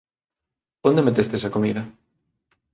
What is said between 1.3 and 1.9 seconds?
a comida?